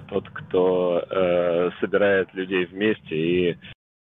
[0.00, 3.56] тот, кто э, собирает людей вместе и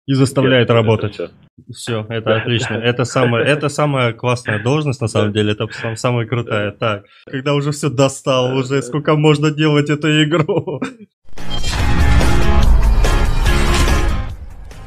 [0.07, 1.15] и заставляет работать.
[1.15, 1.31] Все.
[1.73, 2.75] все, это отлично.
[2.85, 5.53] Это самая, это самая классная должность, на самом деле.
[5.53, 5.67] Это
[5.97, 6.73] самая крутая.
[6.73, 10.83] Так, когда уже все достал, уже сколько можно делать эту игру.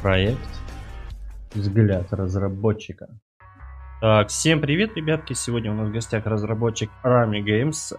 [0.02, 0.38] Проект
[1.52, 3.08] «Взгляд разработчика».
[4.00, 5.32] Так, всем привет, ребятки.
[5.32, 7.92] Сегодня у нас в гостях разработчик Rami Games.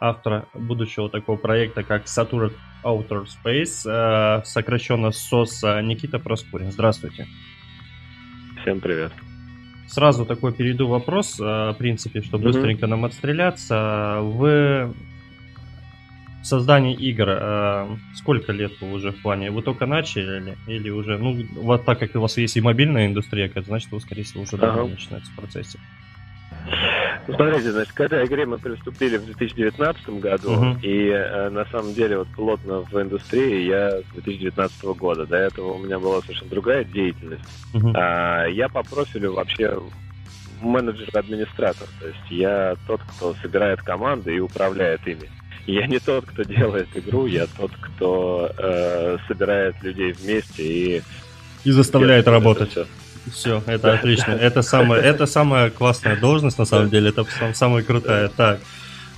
[0.00, 2.52] Автора будущего такого проекта, как Saturn
[2.84, 6.70] Outer Space, э, сокращенно СОС Никита Проскурин.
[6.70, 7.26] Здравствуйте.
[8.62, 9.12] Всем привет.
[9.88, 12.52] Сразу такой перейду вопрос, э, в принципе, чтобы mm-hmm.
[12.52, 14.18] быстренько нам отстреляться.
[14.20, 14.92] Вы
[16.42, 19.50] в создании игр э, сколько лет вы уже в плане?
[19.50, 23.50] Вы только начали или уже, ну, вот так как у вас есть и мобильная индустрия,
[23.66, 24.66] значит, вы, скорее всего, уже ага.
[24.66, 25.78] давно начинаете в процессе.
[27.26, 30.80] Ну, смотрите, значит, к этой игре мы приступили в 2019 году, uh-huh.
[30.82, 35.26] и э, на самом деле вот плотно в индустрии я с 2019 года.
[35.26, 37.44] До этого у меня была совершенно другая деятельность.
[37.74, 37.92] Uh-huh.
[37.94, 39.78] А, я по профилю вообще
[40.60, 45.30] менеджер-администратор, то есть я тот, кто собирает команды и управляет ими.
[45.66, 51.02] Я не тот, кто делает игру, я тот, кто э, собирает людей вместе и
[51.64, 52.70] и заставляет работать.
[52.70, 52.86] Все.
[53.32, 54.32] Все, это отлично.
[54.32, 57.10] Это самая, это самая классная должность, на самом деле.
[57.10, 58.28] Это самая крутая.
[58.28, 58.60] Так,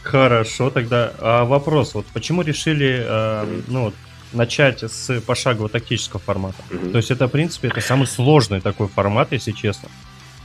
[0.02, 1.94] хорошо, тогда а вопрос.
[1.94, 3.92] Вот почему решили, э, ну,
[4.32, 6.62] начать с пошагового тактического формата?
[6.92, 9.88] То есть это, в принципе, это самый сложный такой формат, если честно.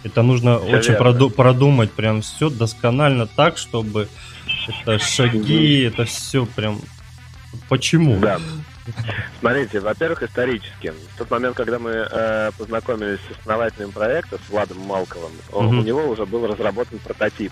[0.03, 4.07] Это нужно все очень проду- продумать прям все досконально так, чтобы
[4.85, 6.79] это шаги, это все прям...
[7.69, 8.19] Почему?
[8.19, 8.39] Да.
[9.39, 10.93] Смотрите, во-первых, исторически.
[11.13, 15.67] В тот момент, когда мы э, познакомились с основателем проекта, с Владом Малковым, mm-hmm.
[15.67, 17.51] у него уже был разработан прототип.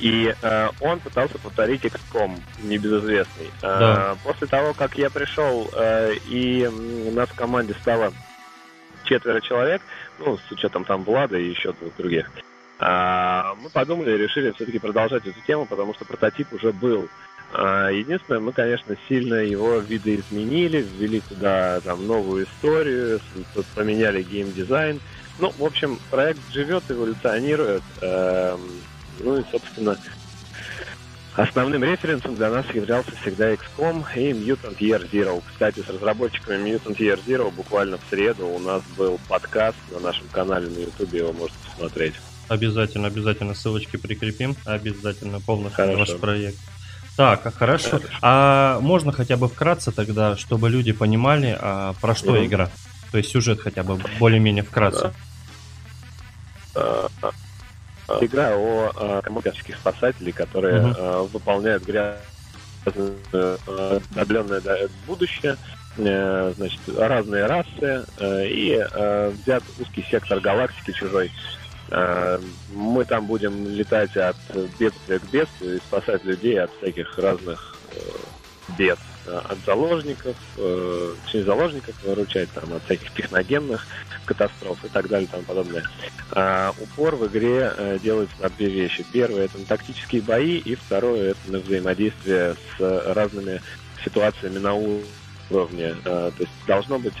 [0.00, 3.46] И э, он пытался повторить XCOM, небезызвестный.
[3.62, 4.16] Э, да.
[4.24, 8.12] После того, как я пришел, э, и у нас в команде стало
[9.04, 9.82] четверо человек,
[10.18, 12.30] ну, с учетом там Влада и еще двух других,
[12.80, 17.08] э, мы подумали и решили все-таки продолжать эту тему, потому что прототип уже был.
[17.52, 23.20] А, единственное, мы, конечно, сильно его видоизменили, ввели туда там новую историю,
[23.74, 25.00] поменяли геймдизайн.
[25.38, 27.82] Ну, в общем, проект живет, эволюционирует.
[28.00, 28.60] Эм,
[29.20, 29.96] ну и, собственно,
[31.34, 35.42] основным референсом для нас являлся всегда XCOM и Mutant Year Zero.
[35.46, 40.26] Кстати, с разработчиками Mutant Year Zero буквально в среду у нас был подкаст на нашем
[40.28, 42.14] канале на YouTube, его можете посмотреть.
[42.48, 44.54] Обязательно, обязательно ссылочки прикрепим.
[44.64, 45.98] Обязательно полностью Хорошо.
[45.98, 46.58] ваш проект.
[47.16, 48.00] Так, а хорошо.
[48.22, 52.70] А можно хотя бы вкратце тогда, чтобы люди понимали, а, про что mm игра?
[53.12, 55.12] То есть сюжет хотя бы более-менее вкратце.
[58.20, 62.18] Игра о а, коммерческих спасателей, которые mm выполняют грязное
[64.14, 64.60] отдаленное
[65.06, 65.56] будущее,
[65.96, 68.78] э, значит, разные расы, э, и
[69.42, 74.36] взят узкий сектор галактики чужой Э, мы там будем летать от
[74.78, 77.98] бедствия к бедствию и спасать людей от всяких разных э,
[78.78, 78.98] бед.
[79.26, 83.86] Э, от заложников, точнее заложников выручать там, от всяких техногенных
[84.24, 85.84] катастроф и так далее и тому подобное.
[86.80, 89.04] Упор в игре делается на две вещи.
[89.12, 93.60] Первое это на тактические бои, и второе это на взаимодействие с разными
[94.02, 95.94] ситуациями на уровне.
[96.02, 97.14] То есть должно быть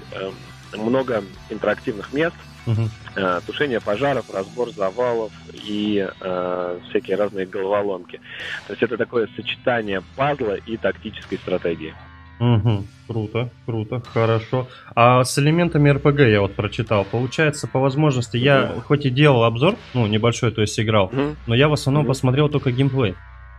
[0.72, 2.36] много интерактивных мест,
[2.66, 2.88] Угу.
[3.16, 8.20] Э, тушение пожаров, разбор завалов и э, всякие разные головоломки.
[8.66, 11.94] То есть это такое сочетание пазла и тактической стратегии.
[12.40, 12.84] Угу.
[13.06, 14.66] Круто, круто, хорошо.
[14.94, 17.04] А с элементами РПГ я вот прочитал.
[17.04, 21.36] Получается, по возможности, я хоть и делал обзор, ну, небольшой, то есть играл, угу.
[21.46, 22.08] но я в основном угу.
[22.08, 23.14] посмотрел только геймплей.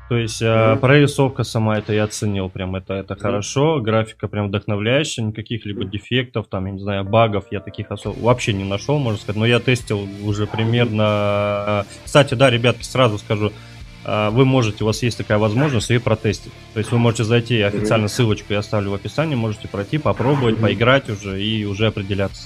[0.08, 0.80] То есть mm-hmm.
[0.80, 3.20] прорисовка сама это я оценил, прям это, это mm-hmm.
[3.20, 8.20] хорошо, графика прям вдохновляющая, никаких либо дефектов, там, я не знаю, багов я таких особо
[8.20, 11.86] вообще не нашел, можно сказать, но я тестил уже примерно...
[12.04, 13.75] Кстати, да, ребятки, сразу скажу, а,
[14.06, 16.54] вы можете, у вас есть такая возможность ее протестить.
[16.74, 21.10] То есть вы можете зайти, официально ссылочку я оставлю в описании, можете пройти, попробовать, поиграть
[21.10, 22.44] уже и уже определяться,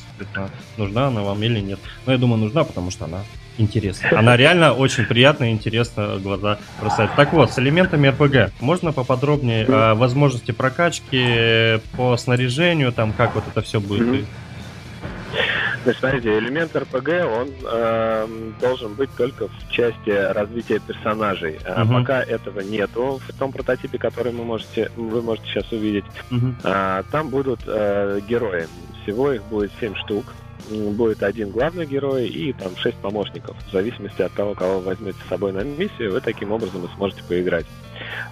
[0.77, 1.79] нужна она вам или нет.
[2.05, 3.23] Но я думаю, нужна, потому что она
[3.57, 4.17] интересна.
[4.17, 7.11] Она реально очень приятная и интересно глаза бросает.
[7.15, 13.43] Так вот, с элементами RPG можно поподробнее о возможности прокачки по снаряжению, там как вот
[13.47, 14.25] это все будет
[15.83, 18.27] Значит, смотрите, элемент РПГ, он э,
[18.59, 21.59] должен быть только в части развития персонажей.
[21.63, 21.99] Uh-huh.
[21.99, 26.05] Пока этого нету в том прототипе, который вы можете, вы можете сейчас увидеть.
[26.31, 26.53] Uh-huh.
[26.63, 28.67] А, там будут э, герои.
[29.03, 30.25] Всего их будет 7 штук.
[30.69, 33.55] Будет один главный герой и там 6 помощников.
[33.67, 36.95] В зависимости от того, кого вы возьмете с собой на миссию, вы таким образом и
[36.95, 37.65] сможете поиграть.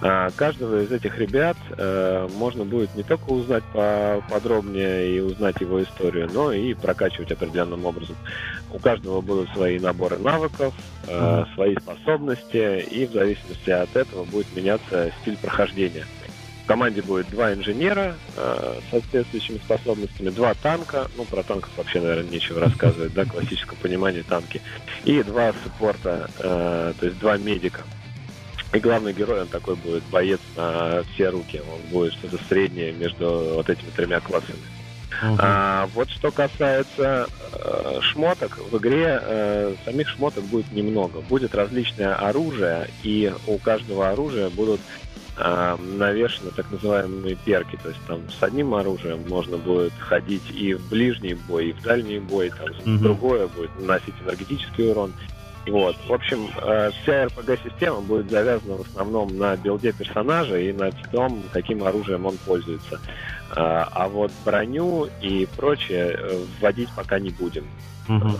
[0.00, 5.82] А, каждого из этих ребят э, можно будет не только узнать подробнее и узнать его
[5.82, 8.16] историю, но и прокачивать определенным образом.
[8.72, 10.74] У каждого будут свои наборы навыков,
[11.06, 16.04] э, свои способности, и в зависимости от этого будет меняться стиль прохождения.
[16.64, 22.00] В команде будет два инженера э, с соответствующими способностями, два танка, ну про танков вообще,
[22.00, 24.60] наверное, нечего рассказывать, да, классическом понимании танки,
[25.04, 27.80] и два саппорта, э, то есть два медика.
[28.72, 31.60] И главный герой, он такой будет боец на все руки.
[31.60, 34.58] Он будет что-то среднее между вот этими тремя классами.
[35.22, 35.36] Uh-huh.
[35.38, 41.20] А, вот что касается э, шмоток, в игре э, самих шмоток будет немного.
[41.22, 44.80] Будет различное оружие, и у каждого оружия будут
[45.38, 47.76] э, навешаны так называемые перки.
[47.82, 51.82] То есть там с одним оружием можно будет ходить и в ближний бой, и в
[51.82, 52.98] дальний бой, там uh-huh.
[52.98, 55.14] другое будет наносить энергетический урон.
[55.70, 55.96] Вот.
[56.06, 61.42] В общем, э, вся RPG-система будет завязана в основном на билде персонажа и на том,
[61.52, 63.00] каким оружием он пользуется.
[63.50, 67.66] Э, а вот броню и прочее э, вводить пока не будем.
[68.08, 68.30] Угу.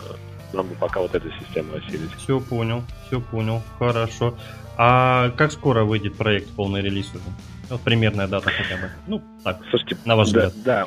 [0.54, 2.14] Нам бы пока вот эту систему осилить.
[2.16, 4.34] Все понял, все понял, хорошо.
[4.76, 7.24] А как скоро выйдет проект полный релиз уже?
[7.68, 8.90] Вот примерная дата хотя бы.
[9.06, 10.64] Ну, так, Слушайте, на ваш да, взгляд.
[10.64, 10.86] Да,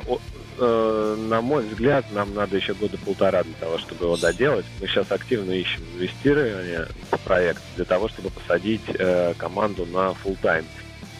[0.58, 4.66] э, на мой взгляд, нам надо еще года полтора для того, чтобы его доделать.
[4.80, 10.36] Мы сейчас активно ищем инвестирование в проект для того, чтобы посадить э, команду на full
[10.40, 10.64] тайм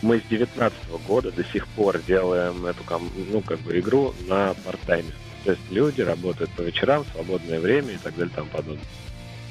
[0.02, 2.82] Мы с 2019 года до сих пор делаем эту
[3.30, 5.12] ну, как бы игру на парт-тайме.
[5.44, 8.84] То есть люди работают по вечерам, свободное время и так далее и тому подобное.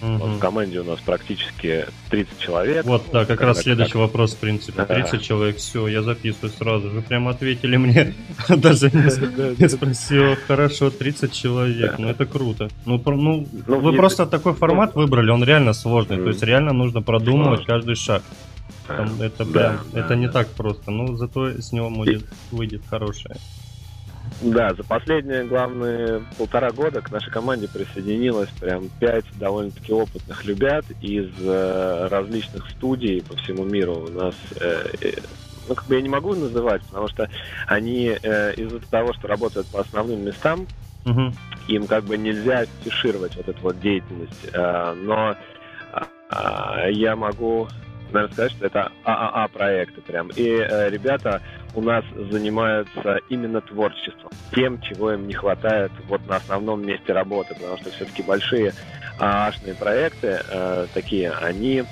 [0.01, 0.18] Угу.
[0.18, 2.86] Вот в команде у нас практически 30 человек.
[2.86, 4.01] Вот, да, как раз следующий так.
[4.01, 4.83] вопрос, в принципе.
[4.83, 5.18] 30 да.
[5.19, 7.01] человек, все, я записываю сразу же.
[7.01, 8.13] Прям ответили мне,
[8.50, 10.36] даже не спросил.
[10.48, 12.69] Хорошо, 30 человек, ну это круто.
[12.86, 16.18] Ну, ну, ну вы просто такой формат выбрали, он реально сложный.
[16.18, 18.24] То есть реально нужно продумывать каждый шаг.
[19.19, 20.92] это прям, это не так просто.
[20.92, 23.36] Ну, зато с него будет, выйдет хорошее.
[24.41, 30.85] Да, за последние главные полтора года к нашей команде присоединилось прям пять довольно-таки опытных ребят
[31.00, 34.07] из э, различных студий по всему миру.
[34.07, 35.12] У нас, э, э,
[35.68, 37.29] ну, как бы я не могу называть, потому что
[37.68, 40.65] они э, из-за того, что работают по основным местам,
[41.06, 41.33] угу.
[41.67, 44.47] им как бы нельзя афишировать вот эту вот деятельность.
[44.53, 45.35] Э, но
[45.94, 47.67] э, я могу
[48.13, 50.30] наверное, сказать, что это ААА проекты прям.
[50.36, 51.42] И э, ребята
[51.74, 57.56] у нас занимаются именно творчеством, тем, чего им не хватает вот на основном месте работы,
[57.56, 58.74] потому что все-таки большие
[59.19, 61.84] ААшные проекты э, такие, они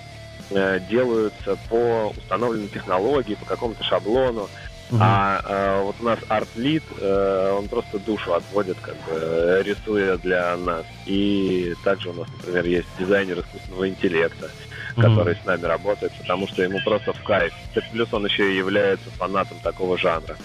[0.52, 4.50] э, делаются по установленной технологии, по какому-то шаблону,
[4.92, 4.98] Uh-huh.
[5.02, 10.58] А э, вот у нас арт-лид, э, он просто душу отводит, как бы рисуя для
[10.58, 10.84] нас.
[11.06, 14.50] И также у нас, например, есть дизайнер искусственного интеллекта
[14.96, 17.54] который с нами работает, потому что ему просто в кайф.
[17.92, 20.36] Плюс он еще и является фанатом такого жанра.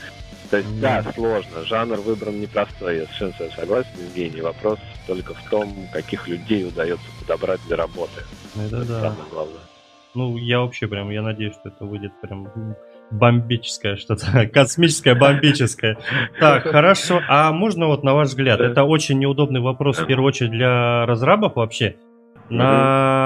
[0.50, 1.64] То есть, да, сложно.
[1.64, 2.99] Жанр выбран непростой.
[2.99, 4.41] Я совершенно согласен, Евгений.
[4.41, 8.23] Вопрос только в том, каких людей удается подобрать для работы.
[8.55, 9.00] Это, это да.
[9.00, 9.61] самое главное.
[10.14, 12.49] Ну, я вообще прям, я надеюсь, что это выйдет прям
[13.11, 15.99] бомбическое что-то, космическое, бомбическое.
[16.38, 17.20] Так, хорошо.
[17.29, 21.56] А можно вот на ваш взгляд, это очень неудобный вопрос в первую очередь для разрабов
[21.56, 21.97] вообще.
[22.49, 23.24] На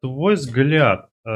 [0.00, 1.30] твой взгляд, э,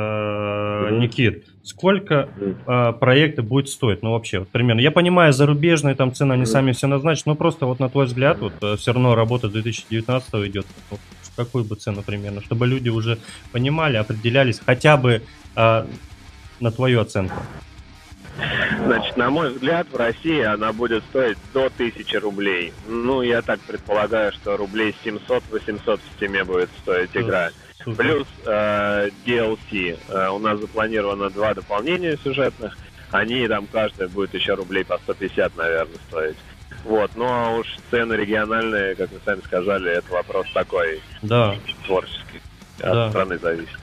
[0.99, 2.29] Никит, сколько
[2.67, 4.03] э, проекты будет стоить?
[4.03, 4.81] Ну, вообще, вот, примерно.
[4.81, 8.39] Я понимаю, зарубежные там цены, они сами все назначат, но просто вот на твой взгляд,
[8.41, 10.67] вот э, все равно работа 2019 идет.
[10.91, 11.01] Вот,
[11.37, 12.41] какую бы цену примерно?
[12.43, 13.19] Чтобы люди уже
[13.53, 15.23] понимали, определялись хотя бы
[15.57, 15.87] э,
[16.61, 17.37] на твою оценку.
[18.87, 22.73] Значит, на мой взгляд, в России она будет стоить до 1000 рублей.
[22.89, 27.51] Ну, я так предполагаю, что рублей 700-800 в стиме будет стоить игра.
[27.97, 29.99] Плюс э, DLC.
[30.09, 32.77] Э, у нас запланировано два дополнения сюжетных.
[33.11, 36.37] Они там каждая будет еще рублей по 150, наверное, стоить.
[36.85, 41.57] Вот, ну а уж цены региональные, как вы сами сказали, это вопрос такой да.
[41.87, 42.41] творческий.
[42.79, 43.11] От да.
[43.11, 43.79] страны зависит.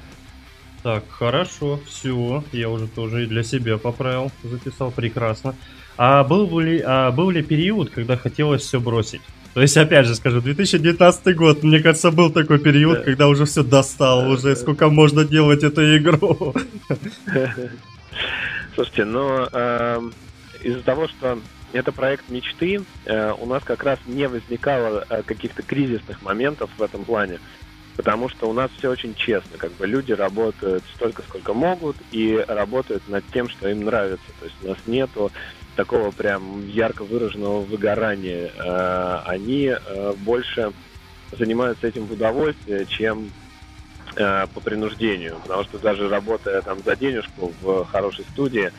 [0.83, 5.55] Так, хорошо, все, я уже тоже и для себя поправил, записал прекрасно.
[5.97, 9.21] А был ли, а был ли период, когда хотелось все бросить?
[9.53, 13.03] То есть, опять же скажу, 2019 год, мне кажется, был такой период, да.
[13.03, 16.55] когда уже все достал, уже сколько можно делать эту игру.
[18.75, 20.01] Слушайте, ну, э,
[20.63, 21.39] из-за того, что
[21.73, 26.81] это проект мечты, э, у нас как раз не возникало э, каких-то кризисных моментов в
[26.81, 27.39] этом плане,
[27.97, 32.43] потому что у нас все очень честно, как бы люди работают столько, сколько могут, и
[32.47, 34.25] работают над тем, что им нравится.
[34.39, 35.31] То есть у нас нету
[35.75, 38.51] такого прям ярко выраженного выгорания.
[38.57, 40.73] Э, они э, больше
[41.31, 43.31] занимаются этим в удовольствие, чем
[44.15, 48.71] э, по принуждению, потому что даже работая там за денежку в хорошей студии,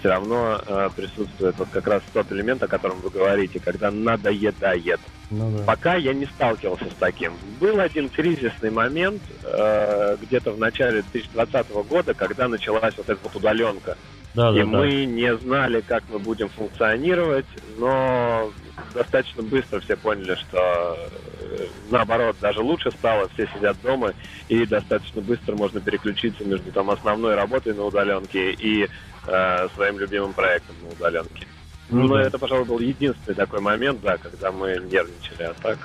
[0.00, 4.98] все равно э, присутствует вот как раз тот элемент, о котором вы говорите, когда надоедает.
[5.30, 5.64] Ну, да.
[5.64, 7.34] Пока я не сталкивался с таким.
[7.60, 13.36] Был один кризисный момент э, где-то в начале 2020 года, когда началась вот эта вот
[13.36, 13.96] удаленка.
[14.34, 15.04] Да, и да, мы да.
[15.06, 17.46] не знали, как мы будем функционировать,
[17.78, 18.52] но
[18.94, 20.96] достаточно быстро все поняли, что
[21.40, 24.12] э, наоборот, даже лучше стало, все сидят дома,
[24.48, 28.88] и достаточно быстро можно переключиться между там основной работой на удаленке и
[29.26, 31.46] э, своим любимым проектом на удаленке.
[31.88, 32.22] Ну, Но да.
[32.22, 35.78] это, пожалуй, был единственный такой момент, да, когда мы нервничали, а так...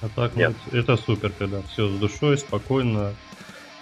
[0.00, 0.54] А так, Нет.
[0.70, 3.14] Ну, это супер, когда все с душой, спокойно,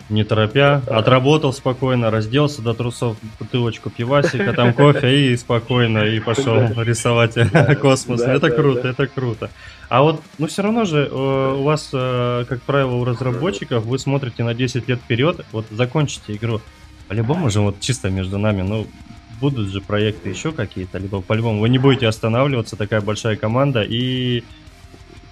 [0.09, 6.57] не торопя, отработал спокойно, разделся до трусов, бутылочку пивасика, там кофе и спокойно, и пошел
[6.83, 7.35] рисовать
[7.81, 8.21] космос.
[8.21, 9.51] Это круто, это круто.
[9.89, 13.99] А вот, ну все равно же э, у вас, э, как правило, у разработчиков, вы
[13.99, 16.61] смотрите на 10 лет вперед, вот закончите игру.
[17.09, 18.87] По-любому же, вот чисто между нами, ну,
[19.41, 24.43] будут же проекты еще какие-то, либо по-любому вы не будете останавливаться, такая большая команда, и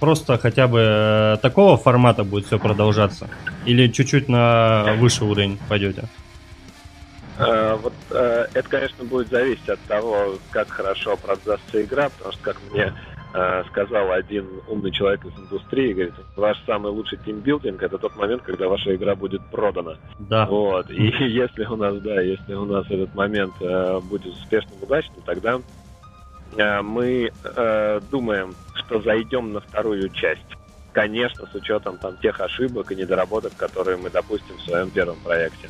[0.04, 3.30] просто хотя бы э, такого формата будет все продолжаться?
[3.64, 6.04] Или чуть-чуть на высший уровень пойдете?
[7.38, 12.42] Uh, вот uh, это, конечно, будет зависеть от того, как хорошо продастся игра, потому что,
[12.42, 12.92] как мне
[13.70, 18.68] сказал один умный человек из индустрии, говорит, ваш самый лучший тимбилдинг это тот момент, когда
[18.68, 19.96] ваша игра будет продана.
[20.20, 20.46] Да.
[20.46, 20.88] Вот.
[20.88, 23.54] И если у нас, да, если у нас этот момент
[24.04, 25.58] будет успешным, удачным, тогда
[26.82, 27.32] мы
[28.12, 28.54] думаем,
[28.86, 30.40] что зайдем на вторую часть.
[30.92, 35.68] Конечно, с учетом там тех ошибок и недоработок, которые мы допустим в своем первом проекте.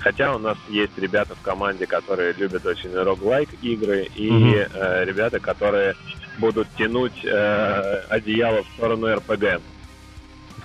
[0.00, 4.70] Хотя у нас есть ребята в команде, которые любят очень роглайк игры, и mm-hmm.
[4.74, 5.94] э, ребята, которые
[6.38, 9.42] будут тянуть э, одеяло в сторону РПГ.
[9.42, 9.62] Это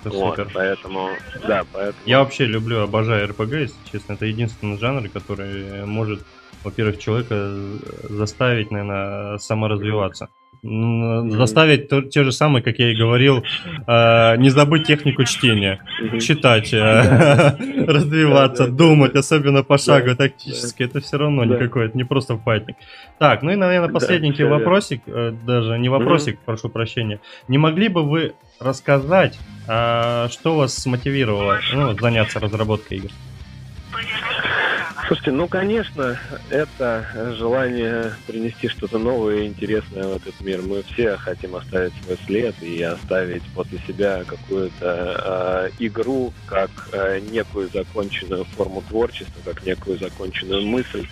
[0.04, 0.50] вот, супер.
[0.52, 1.10] Поэтому,
[1.46, 2.02] да, поэтому...
[2.04, 4.12] Я вообще люблю, обожаю РПГ, если честно.
[4.12, 6.20] Это единственный жанр, который может,
[6.62, 7.56] во-первых, человека
[8.10, 10.28] заставить, наверное, саморазвиваться
[10.62, 13.42] заставить то, те же самые, как я и говорил,
[13.86, 15.80] э, не забыть технику чтения,
[16.20, 20.84] читать, э, развиваться, думать, особенно пошагово, тактически.
[20.84, 22.76] Это все равно никакой, это не просто файтинг.
[23.18, 27.18] Так, ну и, наверное, последний вопросик, э, даже не вопросик, прошу прощения.
[27.48, 33.10] Не могли бы вы рассказать, э, что вас смотивировало ну, заняться разработкой игр?
[35.12, 40.62] Слушайте, ну, конечно, это желание принести что-то новое и интересное в этот мир.
[40.62, 47.20] Мы все хотим оставить свой след и оставить после себя какую-то э, игру как э,
[47.30, 51.06] некую законченную форму творчества, как некую законченную мысль.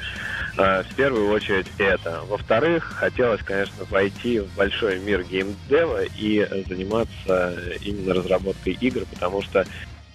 [0.57, 2.23] Э, в первую очередь это.
[2.27, 9.67] Во-вторых, хотелось, конечно, войти в большой мир геймдева и заниматься именно разработкой игр, потому что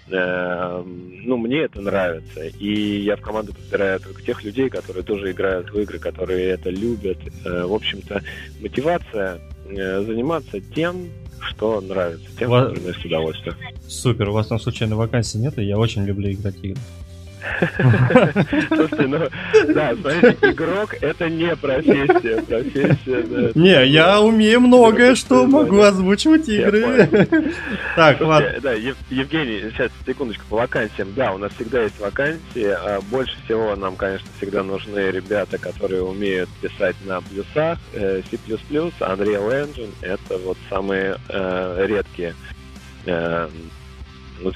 [0.08, 2.46] ну, мне это нравится.
[2.60, 6.70] И я в команду подбираю только тех людей, которые тоже играют в игры, которые это
[6.70, 7.18] любят.
[7.44, 8.22] Э, в общем-то,
[8.62, 11.10] мотивация э, заниматься тем,
[11.40, 13.56] что нравится, тем, что приносит удовольствие.
[13.88, 16.80] Супер, у вас там случайно вакансий нет, и я очень люблю играть игры.
[18.68, 19.20] Слушай, ну,
[19.74, 22.42] да, смотрите, игрок это не профессия.
[22.42, 23.52] Профессия, да.
[23.56, 27.10] Не, я умею многое, что могу озвучивать игры.
[27.96, 28.56] Так, ладно.
[28.62, 31.14] Да, Евгений, сейчас, секундочку, по вакансиям.
[31.16, 32.66] Да, у нас всегда есть вакансии.
[32.66, 37.80] А больше всего нам, конечно, всегда нужны ребята, которые умеют писать на плюсах.
[37.94, 42.36] Э, C++, Unreal Engine— это вот самые э, редкие
[43.06, 43.48] э,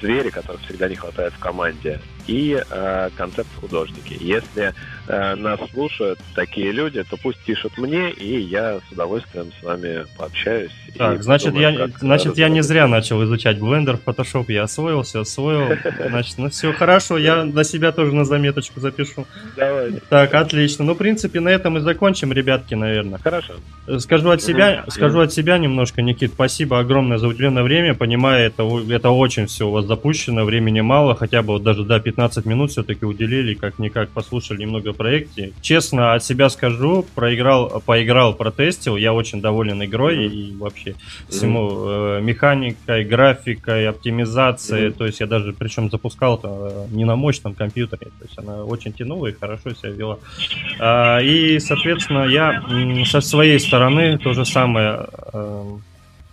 [0.01, 4.17] звери, которых всегда не хватает в команде и э, концепт-художники.
[4.19, 4.73] Если
[5.07, 10.05] э, нас слушают такие люди, то пусть пишут мне, и я с удовольствием с вами
[10.17, 10.71] пообщаюсь.
[10.97, 15.69] Так, значит, думаю, я, значит я не зря начал изучать Blender, Photoshop, я освоился, освоил.
[16.09, 19.25] Значит, ну все хорошо, я на себя тоже на заметочку запишу.
[19.55, 19.93] Давай.
[20.09, 20.85] Так, отлично.
[20.85, 23.19] Ну, в принципе, на этом и закончим, ребятки, наверное.
[23.19, 23.53] Хорошо.
[23.99, 24.91] Скажу от себя, mm-hmm.
[24.91, 27.93] скажу от себя немножко, Никит, спасибо огромное за уделенное время.
[27.93, 31.99] Понимаю, это, это очень все у вас запущено, времени мало, хотя бы вот даже до
[32.11, 35.51] 15 15 минут все-таки уделили, как-никак послушали немного о проекте.
[35.61, 40.29] Честно, от себя скажу, проиграл, поиграл, протестил, я очень доволен игрой mm-hmm.
[40.29, 41.31] и вообще mm-hmm.
[41.31, 44.89] всему э, механикой, графикой, оптимизацией.
[44.89, 44.97] Mm-hmm.
[44.97, 48.93] То есть я даже, причем запускал это не на мощном компьютере, то есть она очень
[48.93, 50.17] тянула и хорошо себя вела.
[50.79, 52.63] А, и, соответственно, я
[53.05, 55.77] со своей стороны то же самое э,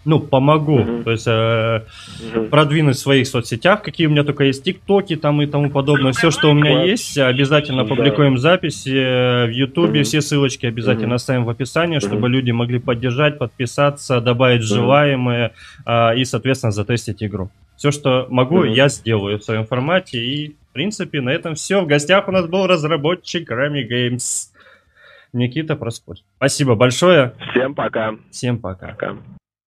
[0.07, 1.03] ну, помогу, mm-hmm.
[1.05, 2.49] то есть э, mm-hmm.
[2.49, 6.31] продвинуть в своих соцсетях, какие у меня только есть, тиктоки там и тому подобное, все,
[6.31, 7.89] что у меня есть, обязательно mm-hmm.
[7.89, 10.05] публикуем записи э, в ютубе, mm-hmm.
[10.05, 11.17] все ссылочки обязательно mm-hmm.
[11.17, 12.31] оставим в описании, чтобы mm-hmm.
[12.31, 14.75] люди могли поддержать, подписаться, добавить mm-hmm.
[14.75, 15.53] желаемое
[15.85, 17.51] э, и, соответственно, затестить игру.
[17.77, 18.75] Все, что могу, mm-hmm.
[18.75, 20.19] я сделаю в своем формате.
[20.19, 21.83] И, в принципе, на этом все.
[21.83, 24.51] В гостях у нас был разработчик Rami Games.
[25.33, 26.19] Никита Проскурь.
[26.37, 27.35] Спасибо большое.
[27.51, 28.15] Всем пока.
[28.31, 28.89] Всем пока.
[28.89, 29.17] Пока.